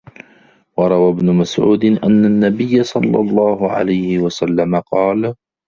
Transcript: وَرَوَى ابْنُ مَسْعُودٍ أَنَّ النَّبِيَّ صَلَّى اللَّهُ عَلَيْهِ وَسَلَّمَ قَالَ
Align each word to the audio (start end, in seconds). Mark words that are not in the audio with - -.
وَرَوَى 0.77 1.09
ابْنُ 1.11 1.35
مَسْعُودٍ 1.35 1.85
أَنَّ 1.85 2.25
النَّبِيَّ 2.25 2.83
صَلَّى 2.83 3.17
اللَّهُ 3.21 3.71
عَلَيْهِ 3.71 4.19
وَسَلَّمَ 4.19 4.75
قَالَ 4.79 5.35